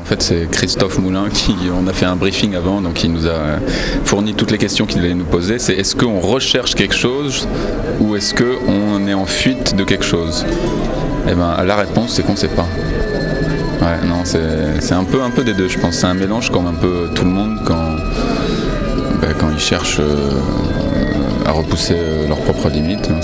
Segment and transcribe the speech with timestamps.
[0.00, 3.26] En fait, c'est Christophe Moulin qui, on a fait un briefing avant, donc il nous
[3.26, 3.58] a
[4.04, 5.58] fourni toutes les questions qu'il allait nous poser.
[5.58, 7.48] C'est est-ce qu'on recherche quelque chose
[8.00, 10.46] ou est-ce qu'on est en fuite de quelque chose?
[11.28, 12.66] Eh ben, la réponse, c'est qu'on ne sait pas.
[13.80, 15.96] Ouais, non, c'est un peu, un peu des deux, je pense.
[15.96, 17.96] C'est un mélange comme un peu tout le monde quand,
[19.20, 20.30] ben, quand ils cherchent euh,
[21.44, 21.96] à repousser
[22.28, 23.08] leurs propres limites.
[23.10, 23.20] hein.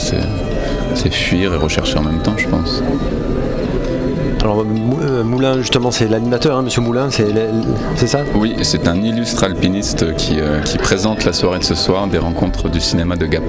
[0.94, 2.82] C'est fuir et rechercher en même temps, je pense.
[4.42, 8.20] Alors Mou- euh, Moulin, justement, c'est l'animateur, hein, Monsieur Moulin, c'est ça?
[8.34, 12.18] Oui, c'est un illustre alpiniste qui, euh, qui présente la soirée de ce soir des
[12.18, 13.44] rencontres du cinéma de Gap.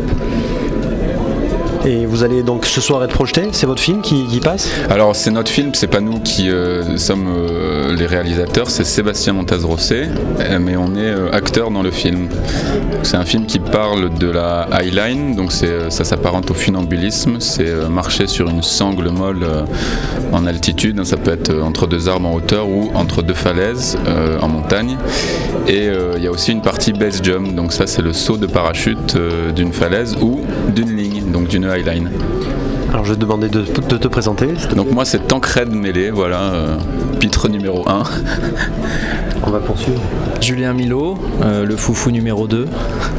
[1.86, 5.32] Et vous allez donc ce soir être projeté C'est votre film qui, passe Alors c'est
[5.32, 10.08] notre film, c'est pas nous qui euh, sommes euh, les réalisateurs, c'est Sébastien Montaz-Rosset,
[10.40, 12.30] euh, mais on est acteur dans le film.
[13.04, 18.28] C'est un film qui parle de la highline, donc ça s'apparente au funambulisme, c'est marcher
[18.28, 19.46] sur une sangle molle
[20.32, 23.98] en altitude, hein, ça peut être entre deux arbres en hauteur ou entre deux falaises
[24.42, 24.98] en montagne.
[25.68, 28.46] Et il y a aussi une partie base jump, donc ça c'est le saut de
[28.46, 29.18] parachute
[29.54, 30.42] d'une falaise ou
[30.74, 32.10] d'une ligne, donc d'une highline.
[32.92, 34.50] Alors je vais te demander de, de te présenter.
[34.76, 36.78] Donc moi c'est Tancred Mêlé, voilà, euh,
[37.20, 38.04] pitre numéro 1.
[39.48, 40.02] on va poursuivre.
[40.42, 42.68] Julien Milo, euh, le foufou numéro 2.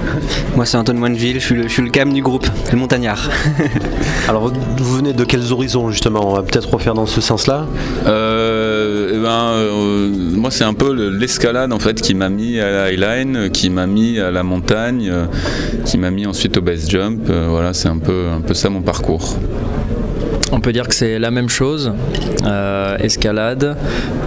[0.57, 3.29] Moi c'est Antoine Moineville, je suis le, je suis le cam du groupe, le montagnard.
[4.29, 6.31] Alors vous, vous venez de quels horizons justement?
[6.31, 7.67] On va peut-être refaire dans ce sens-là.
[8.07, 8.64] Euh,
[9.15, 12.71] eh ben, euh, moi c'est un peu le- l'escalade en fait qui m'a mis à
[12.71, 15.25] la highline, qui m'a mis à la montagne, euh,
[15.85, 17.29] qui m'a mis ensuite au base jump.
[17.31, 19.37] euh, voilà, c'est un peu, un peu ça mon parcours.
[20.53, 21.93] On peut dire que c'est la même chose,
[22.47, 23.77] euh, escalade,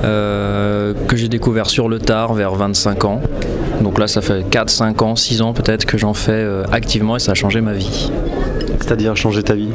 [0.03, 3.21] euh, que j'ai découvert sur le tard vers 25 ans.
[3.81, 7.15] Donc là, ça fait 4, 5 ans, 6 ans peut-être que j'en fais euh, activement
[7.15, 8.09] et ça a changé ma vie.
[8.81, 9.69] C'est-à-dire changer ta vie?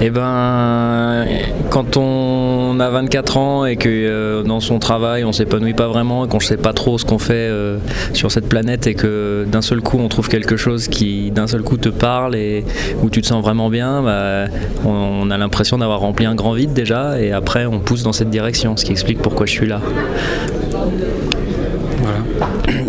[0.00, 1.24] Eh ben,
[1.70, 2.35] quand on
[2.80, 6.38] a 24 ans et que euh, dans son travail on s'épanouit pas vraiment et qu'on
[6.38, 7.78] ne sait pas trop ce qu'on fait euh,
[8.12, 11.62] sur cette planète et que d'un seul coup on trouve quelque chose qui d'un seul
[11.62, 12.64] coup te parle et
[13.02, 14.44] où tu te sens vraiment bien, bah,
[14.84, 18.12] on, on a l'impression d'avoir rempli un grand vide déjà et après on pousse dans
[18.12, 19.80] cette direction, ce qui explique pourquoi je suis là.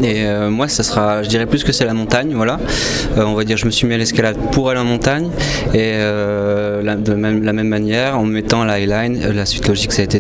[0.03, 2.59] Et euh, moi ça sera, je dirais plus que c'est la montagne, voilà.
[3.17, 5.29] Euh, on va dire je me suis mis à l'escalade pour aller en montagne
[5.73, 9.67] et euh, la- de même, la même manière en me mettant la highline, la suite
[9.67, 10.19] logique ça a été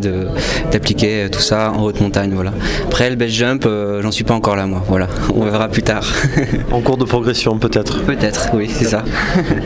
[0.71, 2.51] d'appliquer tout ça en haute montagne, voilà.
[2.85, 3.67] Après le base jump,
[4.01, 5.07] j'en suis pas encore là moi, voilà.
[5.35, 6.05] On verra plus tard.
[6.71, 8.03] En cours de progression peut-être.
[8.03, 9.03] Peut-être, oui, c'est ça.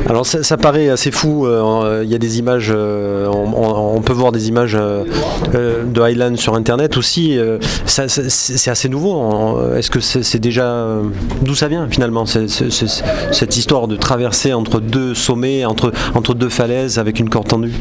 [0.08, 1.48] Alors ça, ça paraît assez fou,
[2.04, 5.04] il y a des images, on- on peut voir des images euh,
[5.56, 10.88] euh, de Highland sur internet aussi, euh, c'est assez nouveau, est-ce que c'est déjà...
[11.42, 15.92] D'où ça vient finalement, cette histoire de traverser entre deux sommets, entre,
[16.34, 17.74] deux falaises avec une corde tendue?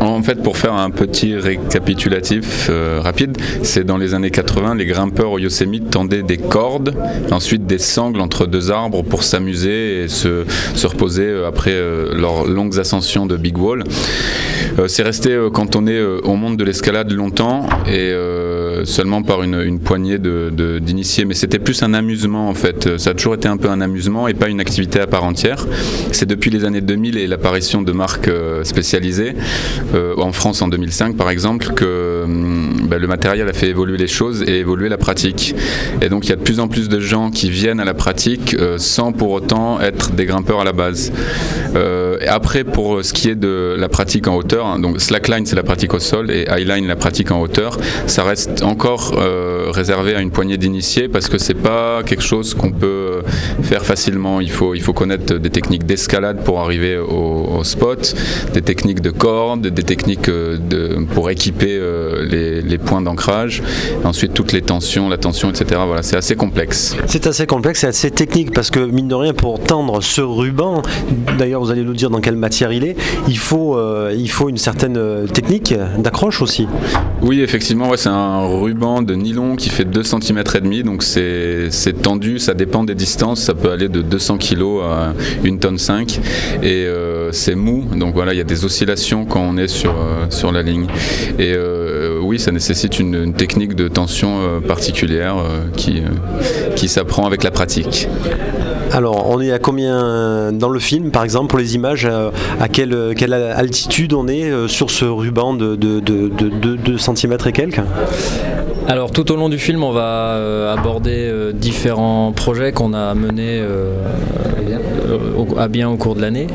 [0.00, 5.32] En fait, pour faire un petit récapitulatif rapide, c'est dans les années 80, les grimpeurs
[5.32, 6.94] au Yosemite tendaient des cordes,
[7.32, 10.44] ensuite des sangles entre deux arbres pour s'amuser et se,
[10.74, 11.74] se reposer après
[12.12, 13.82] leurs longues ascensions de Big Wall.
[14.78, 18.12] Euh, c'est resté euh, cantonné euh, au monde de l'escalade longtemps et
[18.84, 22.86] seulement par une, poignée de- de- d'initiés, mais c'était plus un amusement en fait.
[22.86, 25.24] Euh, Ça a toujours été un peu un amusement et pas une activité à part
[25.24, 25.66] entière.
[26.12, 29.34] C'est depuis les années 2000 et l'apparition de marques euh, spécialisées,
[29.94, 33.96] euh, en France en 2005 par exemple, que hum, bah, le matériel a fait évoluer
[33.96, 35.54] les choses et évoluer la pratique.
[36.02, 37.94] Et donc il y a de plus en plus de gens qui viennent à la
[37.94, 41.12] pratique euh, sans pour autant être des grimpeurs à la base.
[41.74, 45.56] Euh, après, pour ce qui est de la pratique en hauteur, hein, donc slackline c'est
[45.56, 50.14] la pratique au sol et highline la pratique en hauteur, ça reste encore euh, réservé
[50.14, 53.22] à une poignée d'initiés parce que c'est pas quelque chose qu'on peut
[53.62, 54.40] faire facilement.
[54.40, 58.14] Il faut, il faut connaître des techniques d'escalade pour arriver au, au spot,
[58.52, 63.62] des techniques de corde, des techniques euh, de, pour équiper euh, les, les points d'ancrage,
[64.04, 65.80] ensuite toutes les tensions, la tension, etc.
[65.86, 66.96] Voilà, c'est assez complexe.
[67.06, 70.82] C'est assez complexe, c'est assez technique parce que mine de rien pour tendre ce ruban,
[71.38, 72.96] d'ailleurs vous allez nous dire dans quelle matière il est,
[73.28, 76.66] il faut, euh, il faut une certaine euh, technique d'accroche aussi.
[77.22, 81.02] Oui, effectivement, ouais, c'est un ruban de nylon qui fait 2 cm et demi, donc
[81.02, 81.70] c'est
[82.02, 85.14] tendu, ça dépend des distances, ça peut aller de 200 kg à
[85.44, 86.20] 1 tonne 5
[86.62, 89.90] et euh, c'est mou, donc voilà, il y a des oscillations quand on est sur,
[89.90, 90.86] euh, sur la ligne.
[91.38, 95.36] Et euh, oui, ça nécessite une, technique de tension particulière
[95.76, 96.02] qui,
[96.74, 98.08] qui s'apprend avec la pratique.
[98.92, 102.08] Alors on est à combien dans le film par exemple pour les images,
[102.60, 107.36] à quelle, quelle altitude on est sur ce ruban de 2 de, de, de, cm
[107.46, 107.80] et quelques?
[108.88, 113.14] Alors tout au long du film, on va euh, aborder euh, différents projets qu'on a
[113.14, 113.92] menés euh,
[115.36, 116.46] au- à bien au cours de l'année.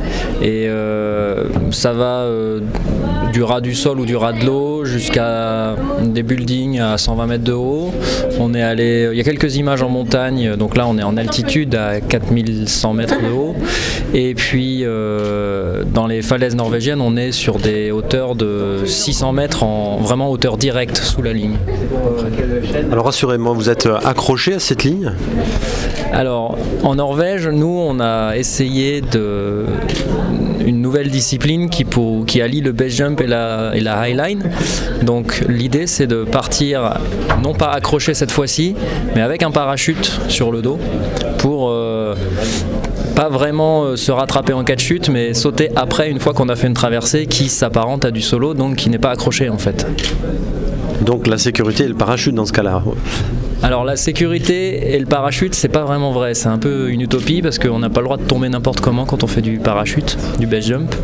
[0.41, 0.69] Et
[1.71, 2.25] ça va
[3.31, 7.43] du ras du sol ou du ras de l'eau jusqu'à des buildings à 120 mètres
[7.43, 7.91] de haut.
[8.39, 11.17] On est allé, il y a quelques images en montagne, donc là on est en
[11.17, 13.55] altitude à 4100 mètres de haut.
[14.13, 19.63] Et puis euh, dans les falaises norvégiennes, on est sur des hauteurs de 600 mètres
[19.63, 21.55] en vraiment hauteur directe sous la ligne.
[22.91, 25.13] Alors rassurez-moi, vous êtes accroché à cette ligne?
[26.11, 29.65] Alors en Norvège, nous on a essayé de
[30.91, 34.43] nouvelle discipline qui, pour, qui allie le base jump et la, et la highline.
[35.03, 36.97] Donc l'idée c'est de partir,
[37.41, 38.75] non pas accroché cette fois-ci,
[39.15, 40.77] mais avec un parachute sur le dos
[41.37, 42.13] pour euh,
[43.15, 46.49] pas vraiment euh, se rattraper en cas de chute, mais sauter après une fois qu'on
[46.49, 49.57] a fait une traversée qui s'apparente à du solo, donc qui n'est pas accroché en
[49.57, 49.87] fait.
[51.05, 52.83] Donc la sécurité et le parachute dans ce cas-là.
[53.63, 56.33] Alors la sécurité et le parachute, c'est pas vraiment vrai.
[56.33, 59.05] C'est un peu une utopie parce qu'on n'a pas le droit de tomber n'importe comment
[59.05, 60.95] quand on fait du parachute, du base jump.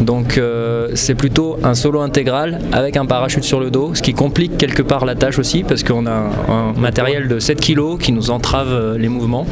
[0.00, 4.14] Donc euh, c'est plutôt un solo intégral avec un parachute sur le dos, ce qui
[4.14, 8.12] complique quelque part la tâche aussi parce qu'on a un matériel de 7 kg qui
[8.12, 9.46] nous entrave euh, les mouvements.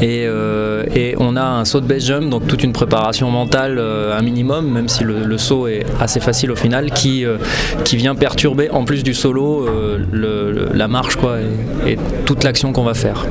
[0.00, 3.78] Et, euh, et, on a un saut de base jump, donc toute une préparation mentale,
[3.78, 7.38] euh, un minimum, même si le, saut est assez facile au final, qui, euh,
[7.92, 9.68] vient perturber en plus du solo
[10.12, 11.18] la marche
[11.86, 13.26] et toute l'action qu'on va faire.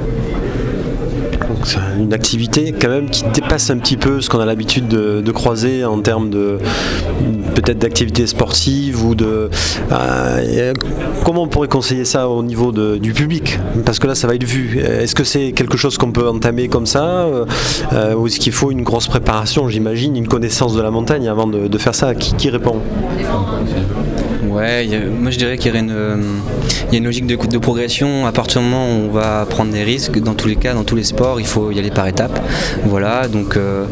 [1.97, 5.85] Une activité quand même qui dépasse un petit peu ce qu'on a l'habitude de, croiser
[5.85, 6.57] en termes de
[7.55, 9.49] peut-être d'activité sportive ou de
[9.91, 10.73] euh,
[11.23, 13.59] comment on pourrait conseiller ça au niveau du public?
[13.85, 14.79] Parce que là ça va être vu.
[14.79, 17.27] Est-ce que c'est quelque chose qu'on peut entamer comme ça
[17.93, 21.47] euh, ou est-ce qu'il faut une grosse préparation, j'imagine, une connaissance de la montagne avant
[21.47, 22.13] de, faire ça?
[22.13, 22.81] Qui répond?
[24.51, 24.85] Ouais,
[25.17, 26.17] moi je dirais qu'il y, euh,
[26.91, 28.25] a une logique de, progression.
[28.25, 30.83] À partir du moment où on va prendre des risques, dans tous les cas, dans
[30.83, 32.37] tous les sports, il faut y aller par étapes.
[32.83, 33.85] Voilà, donc, euh,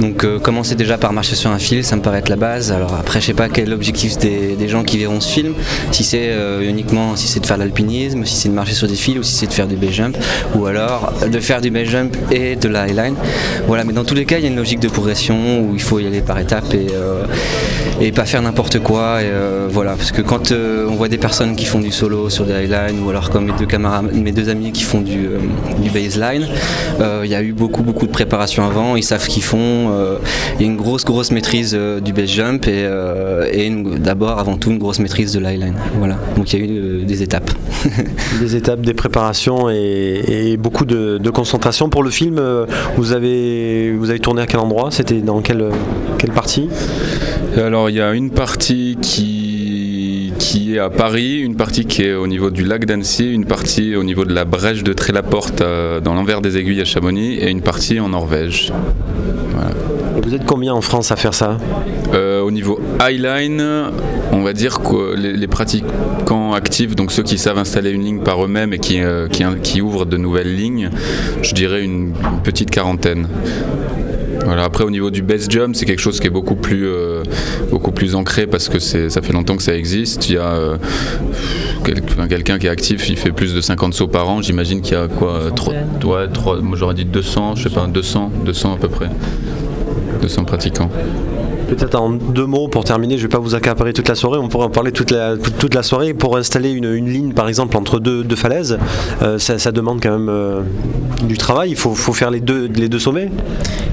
[0.00, 2.72] donc euh, commencer déjà par marcher sur un fil, ça me paraît être la base.
[2.72, 5.52] Alors après, je sais pas quel est l'objectif des, gens qui verront ce film.
[5.92, 6.32] Si c'est
[6.62, 9.34] uniquement si c'est de faire l'alpinisme, si c'est de marcher sur des fils, ou si
[9.34, 10.16] c'est de faire du base jump,
[10.54, 13.14] ou alors de faire du base jump et de la highline.
[13.66, 15.82] Voilà, mais dans tous les cas, il y a une logique de progression où il
[15.82, 16.86] faut y aller par étapes et,
[18.00, 19.22] et pas faire n'importe quoi.
[19.22, 19.30] Et,
[19.70, 22.64] voilà, parce que quand euh, on voit des personnes qui font du solo sur des
[22.64, 25.38] highlines ou alors comme mes deux camarades, mes deux amis qui font du, euh,
[25.82, 26.46] du baseline,
[26.98, 29.90] il euh, y a eu beaucoup beaucoup de préparation avant, ils savent qu'ils font,
[30.58, 32.86] il y a une grosse grosse maîtrise du base jump et,
[33.98, 35.74] d'abord avant tout une grosse maîtrise de l'highline.
[35.98, 37.50] Voilà, donc il y a eu des étapes.
[38.40, 41.88] des étapes, des préparations et, et beaucoup de, de, concentration.
[41.88, 42.40] Pour le film,
[42.96, 44.90] vous avez, vous avez tourné à quel endroit?
[44.90, 45.66] C'était dans quelle,
[46.18, 46.68] quelle partie?
[47.56, 52.12] Alors il y a une partie qui qui est à Paris, une partie qui est
[52.12, 56.00] au niveau du lac d'Annecy, une partie au niveau de la brèche de Trélaporte euh,
[56.00, 58.72] dans l'envers des aiguilles à Chamonix et une partie en Norvège.
[59.52, 59.70] Voilà.
[60.22, 61.56] Vous êtes combien en France à faire ça
[62.12, 63.64] euh, Au niveau highline,
[64.32, 68.20] on va dire que les, les, pratiquants actifs, donc ceux qui savent installer une ligne
[68.20, 70.90] par eux-mêmes et qui, euh, qui, qui, ouvrent de nouvelles lignes,
[71.40, 73.28] je dirais une, une petite quarantaine.
[74.48, 77.22] Après au niveau du base jump, c'est quelque chose qui est beaucoup plus, euh,
[77.70, 80.28] beaucoup plus ancré parce que ça fait longtemps que ça existe.
[80.28, 80.76] Il y a euh,
[82.28, 84.42] quelqu'un qui est actif, il fait plus de 50 sauts par an.
[84.42, 85.50] J'imagine qu'il y a quoi
[86.04, 86.28] ouais,
[86.62, 89.08] Moi j'aurais dit 200, je sais pas, 200, 200 à peu près.
[90.22, 90.90] 200 pratiquants.
[91.68, 94.38] Peut-être en deux mots pour terminer, je ne vais pas vous accaparer toute la soirée,
[94.38, 96.14] on pourrait en parler toute la, toute, la soirée.
[96.14, 98.78] Pour installer une, ligne par exemple entre deux, deux falaises,
[99.22, 100.60] euh, ça, demande quand même euh,
[101.24, 103.30] du travail, il faut, faut, faire les deux, les deux sommets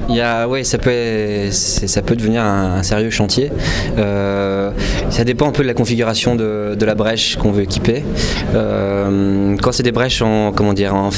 [0.08, 3.50] il y a, ça peut, ça peut devenir un, sérieux chantier.
[3.98, 4.70] Euh,
[5.10, 8.04] ça dépend un peu de la configuration de, la brèche qu'on veut équiper.
[8.54, 11.10] Euh, quand c'est des brèches en, comment dire, en,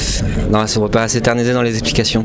[0.51, 2.23] va pas s'éterniser dans les explications.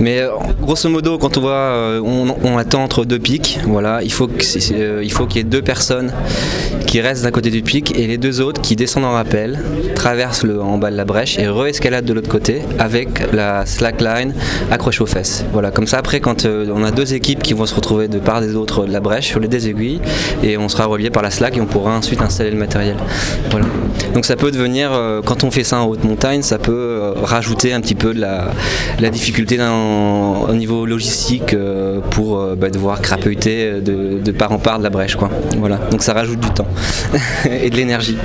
[0.00, 0.22] Mais
[0.60, 3.58] grosso modo, quand on voit, on, attend entre deux pics.
[3.66, 6.12] Voilà, il faut qu'il euh, y ait deux personnes
[6.86, 9.58] qui restent d'un côté du pic et les deux autres qui descendent en rappel,
[9.96, 14.34] traversent en bas de la brèche et re-escaladent de l'autre côté avec la slackline
[14.70, 15.44] accrochée aux fesses.
[15.52, 18.18] Voilà, comme ça après quand euh, on a deux équipes qui vont se retrouver de
[18.18, 20.02] part des autres de la brèche sur les deux aiguilles
[20.42, 22.96] et on sera relié par la slack et on pourra ensuite installer le matériel.
[24.12, 27.14] Donc ça peut devenir, euh, quand on fait ça en haute montagne, ça peut euh,
[27.22, 33.80] rajouter un petit peu de la, difficulté au niveau logistique euh, pour bah, devoir crapeuter
[33.80, 35.16] de, de, part en part de la brèche.
[35.16, 35.30] Quoi.
[35.58, 35.78] Voilà.
[35.90, 36.68] Donc ça rajoute du temps
[37.50, 38.18] et de l'énergie.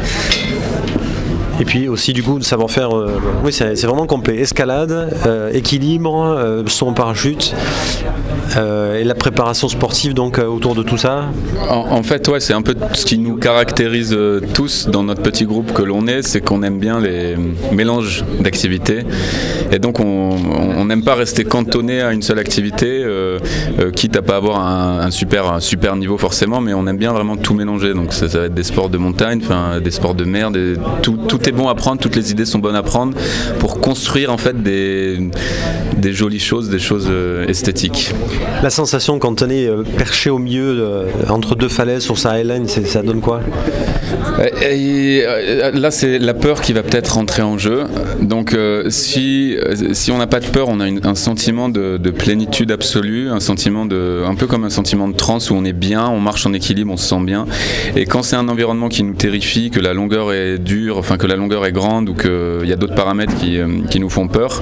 [1.60, 5.52] Et puis aussi du coup de savoir faire, euh, oui c'est vraiment complet, escalade, euh,
[5.52, 7.54] équilibre, euh, son parachute,
[8.58, 11.26] et la préparation sportive donc autour de tout ça
[11.70, 14.18] en, fait, ouais, c'est un peu ce qui nous caractérise
[14.54, 17.36] tous dans notre petit groupe que l'on est, c'est qu'on aime bien les
[17.72, 19.04] mélanges d'activités.
[19.72, 23.06] Et donc on n'aime pas rester cantonné à une seule activité,
[23.96, 27.54] quitte à pas avoir un, super, super niveau forcément, mais on aime bien vraiment tout
[27.54, 27.94] mélanger.
[27.94, 29.42] Donc ça, va être des sports de montagne,
[29.84, 30.52] des sports de mer,
[31.02, 33.16] tout, tout, est bon à prendre, toutes les idées sont bonnes à prendre
[33.60, 35.30] pour construire en fait des,
[36.14, 38.14] jolies choses, des choses euh, esthétiques.
[38.62, 42.32] La sensation quand on est euh, perché au milieu euh, entre deux falaises sur sa
[42.32, 43.42] Highline, ça donne quoi?
[44.40, 47.84] Là c'est la peur qui va peut-être rentrer en jeu.
[48.22, 48.56] Donc
[48.90, 49.58] si,
[49.94, 53.40] si on n'a pas de peur, on a un sentiment de, de, plénitude absolue, un
[53.40, 56.46] sentiment de, un peu comme un sentiment de transe où on est bien, on marche
[56.46, 57.46] en équilibre, on se sent bien.
[57.96, 61.28] Et quand c'est un environnement qui nous terrifie, que la longueur est dure, enfin que
[61.28, 64.62] la longueur est grande ou qu'il y a d'autres paramètres qui, qui nous font peur,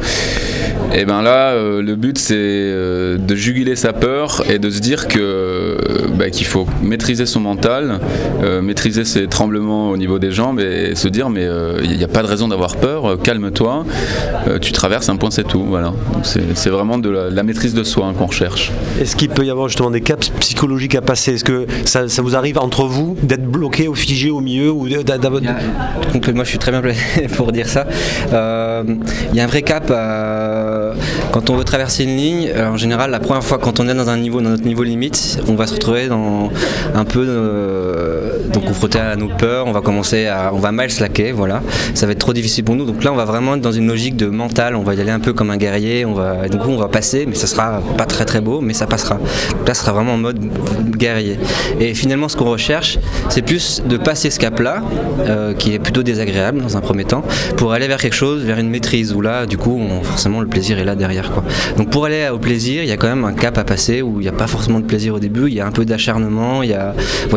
[0.93, 4.79] et ben là, euh, le but c'est euh, de juguler sa peur et de se
[4.79, 5.77] dire que euh,
[6.17, 7.99] bah, qu'il faut maîtriser son mental,
[8.61, 11.47] maîtriser ses tremblements au niveau des jambes et se dire mais
[11.83, 13.85] il n'y a pas de raison d'avoir peur, calme-toi,
[14.61, 15.63] tu traverses un point c'est tout.
[15.63, 15.93] Voilà.
[16.23, 18.71] C'est vraiment de la, maîtrise de soi hein, qu'on recherche.
[18.99, 21.33] Est-ce qu'il peut y avoir justement des caps psychologiques à passer?
[21.35, 26.27] Est-ce que ça, vous arrive entre vous d'être bloqué ou figé au milieu ou Donc
[26.29, 27.85] moi je suis très bien placé pour dire ça.
[28.31, 29.91] Il y a un vrai cap.
[29.91, 30.93] Euh,
[31.31, 33.93] quand on veut traverser une ligne, euh, en général, la première fois quand on est
[33.93, 36.49] dans un niveau, dans notre niveau limite, on va se retrouver dans
[36.93, 39.56] un peu euh, donc confronté à nos peurs.
[39.65, 41.61] On va commencer à, on va mal slacker, voilà.
[41.93, 42.85] Ça va être trop difficile pour nous.
[42.85, 44.75] Donc là, on va vraiment être dans une logique de mental.
[44.75, 46.05] On va y aller un peu comme un guerrier.
[46.05, 48.73] On va, du coup, on va passer, mais ça sera pas très très beau, mais
[48.73, 49.15] ça passera.
[49.15, 50.39] là, ça sera vraiment en mode
[50.97, 51.39] guerrier.
[51.79, 52.99] Et finalement, ce qu'on recherche,
[53.29, 54.83] c'est plus de passer ce cap-là,
[55.57, 57.23] qui est plutôt désagréable dans un premier temps,
[57.55, 59.13] pour aller vers quelque chose, vers une maîtrise.
[59.13, 61.31] Où là, du coup, forcément, le plaisir est là derrière.
[61.31, 61.43] Quoi.
[61.77, 64.19] Donc pour aller au plaisir, il y a quand même un cap à passer où
[64.19, 66.63] il n'y a pas forcément de plaisir au début, il y a un peu d'acharnement,
[66.63, 66.93] il y a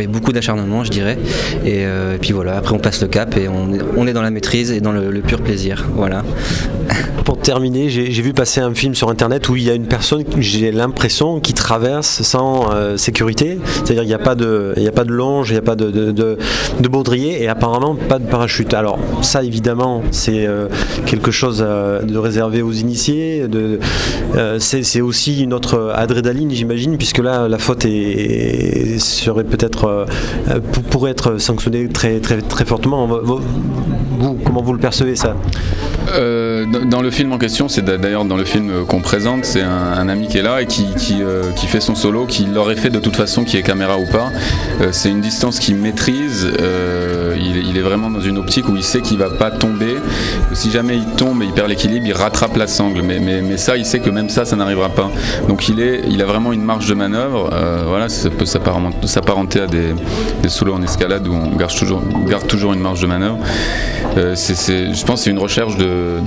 [0.08, 1.18] beaucoup d'acharnement, je dirais.
[1.66, 4.70] Euh, et, puis voilà, après on passe le cap et on est, dans la maîtrise
[4.70, 5.86] et dans le, pur plaisir.
[5.94, 6.22] Voilà.
[7.24, 10.24] Pour terminer, j'ai vu passer un film sur internet où il y a une personne,
[10.38, 13.58] j'ai l'impression, qui traverse sans euh, sécurité.
[13.66, 16.38] C'est-à-dire qu'il n'y a pas de, a pas de longe, il n'y a pas de,
[16.88, 18.74] baudrier et apparemment pas de parachute.
[18.74, 20.66] Alors ça, évidemment, c'est euh,
[21.06, 23.46] quelque chose euh, de réservé aux initiés.
[24.58, 30.06] c'est aussi une autre adrénaline, j'imagine, puisque là, la faute est, serait peut-être
[30.90, 33.06] pourrait être sanctionnée très très très fortement.
[33.06, 33.42] Vous,
[34.46, 35.36] comment vous le percevez ça?
[36.86, 40.26] Dans le film en question, c'est d'ailleurs dans le film qu'on présente, c'est un, ami
[40.26, 40.88] qui est là et qui,
[41.20, 44.06] euh, qui, fait son solo, qui l'aurait fait de toute façon, qui est caméra ou
[44.06, 44.30] pas.
[44.80, 46.50] Euh, c'est une distance qu'il maîtrise.
[46.60, 49.96] Euh, il, est vraiment dans une optique où il sait qu'il va pas tomber.
[50.52, 53.02] Si jamais il tombe et il perd l'équilibre, il rattrape la sangle.
[53.02, 55.10] Mais, mais, mais, ça, il sait que même ça, ça n'arrivera pas.
[55.48, 57.50] Donc il, est, il a vraiment une marge de manœuvre.
[57.86, 59.94] voilà, ça peut s'apparenter à des,
[60.42, 61.89] des solos en escalade où on garde toujours,
[62.28, 63.38] garde toujours une marge de manœuvre.
[64.34, 66.18] c'est, je pense que c'est une recherche de,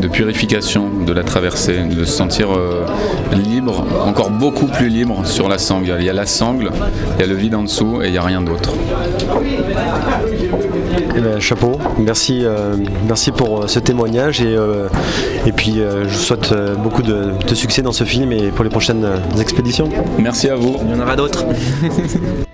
[0.00, 2.84] de purification de la traversée, de se sentir euh,
[3.32, 5.94] libre, encore beaucoup plus libre sur la sangle.
[5.98, 6.70] Il y a la sangle,
[7.16, 8.72] il y a le vide en dessous et il n'y a rien d'autre.
[11.16, 12.76] Eh ben, chapeau, merci, euh,
[13.06, 14.56] merci pour euh, ce témoignage et,
[15.46, 18.70] et puis je vous souhaite beaucoup de, de succès dans ce film et pour les
[18.70, 19.06] prochaines
[19.40, 19.88] expéditions.
[20.18, 20.76] Merci à vous.
[20.84, 21.44] Il y en aura d'autres.